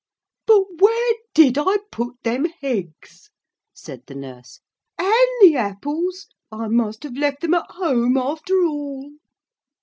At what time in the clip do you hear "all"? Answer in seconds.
8.65-9.11